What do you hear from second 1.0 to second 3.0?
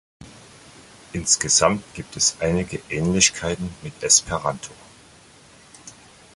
Insgesamt gibt es einige